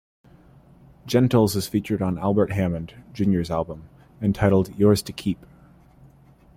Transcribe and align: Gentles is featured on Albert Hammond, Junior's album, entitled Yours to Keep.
Gentles 1.05 1.55
is 1.55 1.67
featured 1.67 2.01
on 2.01 2.17
Albert 2.17 2.53
Hammond, 2.53 2.95
Junior's 3.13 3.51
album, 3.51 3.87
entitled 4.19 4.75
Yours 4.75 5.03
to 5.03 5.13
Keep. 5.13 5.45